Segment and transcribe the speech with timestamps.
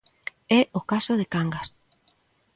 [0.59, 1.67] É o caso de Cangas.